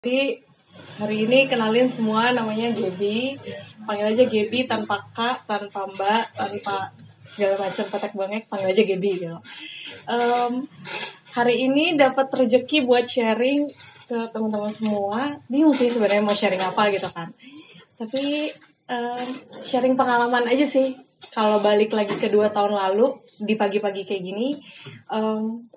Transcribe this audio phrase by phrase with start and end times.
[0.00, 0.32] Jadi
[0.96, 3.36] hari ini kenalin semua namanya Gebi.
[3.84, 6.88] Panggil aja Gebi tanpa K, tanpa Mbak, tanpa
[7.20, 9.36] segala macam petek bangek, panggil aja Gebi gitu.
[10.08, 10.64] Em,
[11.36, 13.68] hari ini dapat rezeki buat sharing
[14.08, 15.36] ke teman-teman semua.
[15.52, 17.28] Bingung sih sebenarnya mau sharing apa gitu kan.
[18.00, 18.48] Tapi
[18.88, 19.28] em,
[19.60, 20.96] sharing pengalaman aja sih.
[21.28, 24.56] Kalau balik lagi ke dua tahun lalu di pagi-pagi kayak gini,
[25.12, 25.68] em,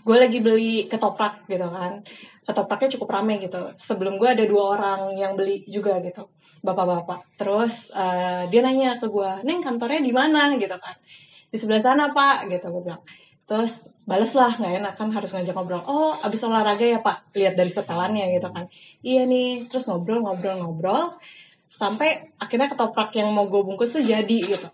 [0.00, 2.00] gue lagi beli ketoprak gitu kan.
[2.44, 3.60] Ketopraknya cukup rame gitu.
[3.76, 6.28] Sebelum gue ada dua orang yang beli juga gitu.
[6.64, 7.40] Bapak-bapak.
[7.40, 10.56] Terus eh, dia nanya ke gue neng kantornya di mana?
[10.56, 10.96] Gitu kan.
[11.50, 12.48] Di sebelah sana pak.
[12.48, 13.02] Gitu gue bilang.
[13.44, 15.82] Terus bales lah nggak enak kan harus ngajak ngobrol.
[15.84, 17.32] Oh abis olahraga ya pak.
[17.36, 18.66] Lihat dari setelannya gitu kan.
[19.04, 19.68] Iya nih.
[19.68, 21.16] Terus ngobrol ngobrol ngobrol.
[21.70, 24.68] Sampai akhirnya ketoprak yang mau gue bungkus tuh jadi gitu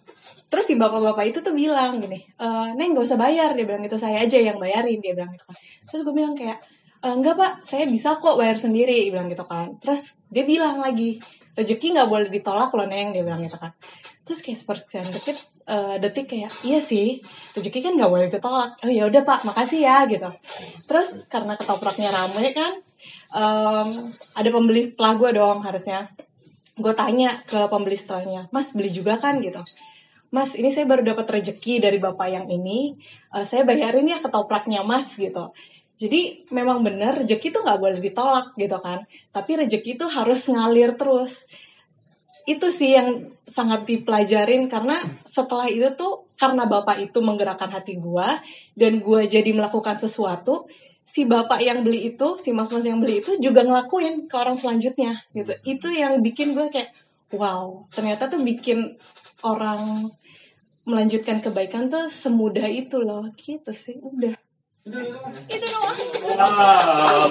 [0.46, 2.46] terus si bapak-bapak itu tuh bilang gini e,
[2.78, 5.56] neng gak usah bayar dia bilang itu saya aja yang bayarin dia bilang gitu kan.
[5.90, 6.58] Terus gue bilang kayak
[7.02, 9.74] "E, enggak pak saya bisa kok bayar sendiri dia bilang gitu kan.
[9.82, 11.18] Terus dia bilang lagi
[11.58, 13.72] rezeki nggak boleh ditolak loh neng dia bilang gitu kan.
[14.26, 17.18] Terus kayak seperti detik eh, detik kayak iya sih
[17.58, 18.70] rezeki kan nggak boleh ditolak.
[18.86, 20.30] Oh ya udah pak makasih ya gitu.
[20.86, 22.72] Terus karena ketopraknya rame kan
[23.34, 23.88] em,
[24.38, 26.06] ada pembeli setelah gue dong harusnya.
[26.76, 29.40] Gue tanya ke pembeli setelahnya mas beli juga kan?
[29.40, 29.58] gitu
[30.34, 32.96] mas ini saya baru dapat rezeki dari bapak yang ini
[33.36, 35.52] Eh, saya bayarin ya ketopraknya mas gitu.
[35.96, 39.04] Jadi memang benar rezeki itu nggak boleh ditolak gitu kan.
[39.32, 41.44] Tapi rezeki itu harus ngalir terus.
[42.48, 44.96] Itu sih yang sangat dipelajarin karena
[45.28, 48.28] setelah itu tuh karena bapak itu menggerakkan hati gua
[48.76, 50.68] dan gua jadi melakukan sesuatu
[51.06, 55.14] si bapak yang beli itu si mas-mas yang beli itu juga ngelakuin ke orang selanjutnya
[55.32, 55.54] gitu.
[55.62, 56.90] Itu yang bikin gue kayak
[57.36, 58.96] wow ternyata tuh bikin
[59.44, 60.10] orang
[60.86, 63.26] melanjutkan kebaikan tuh semudah itu loh.
[63.34, 64.38] Gitu sih udah.
[65.50, 65.98] Itu doang.
[66.38, 67.26] Wow.